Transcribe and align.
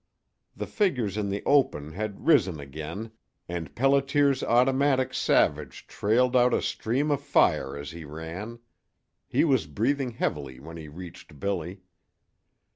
The 0.57 0.65
figures 0.65 1.15
in 1.15 1.29
the 1.29 1.43
open 1.45 1.91
had 1.91 2.25
risen 2.25 2.59
again, 2.59 3.11
and 3.47 3.75
Pelliter's 3.75 4.41
automatic 4.41 5.13
Savage 5.13 5.85
trailed 5.85 6.35
out 6.35 6.55
a 6.55 6.61
stream 6.63 7.11
of 7.11 7.21
fire 7.21 7.77
as 7.77 7.91
he 7.91 8.03
ran. 8.03 8.57
He 9.27 9.43
was 9.43 9.67
breathing 9.67 10.09
heavily 10.09 10.59
when 10.59 10.75
he 10.75 10.87
reached 10.87 11.39
Billy. 11.39 11.81